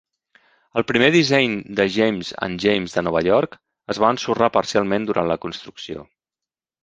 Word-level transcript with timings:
El 0.79 0.85
primer 0.91 1.09
disseny 1.15 1.57
de 1.79 1.85
James 1.95 2.31
and 2.47 2.63
James 2.63 2.95
de 2.99 3.03
Nova 3.07 3.21
York 3.29 3.53
es 3.95 4.01
va 4.05 4.11
ensorrar 4.15 4.49
parcialment 4.57 5.05
durant 5.11 5.29
la 5.33 5.41
construcció. 5.47 6.07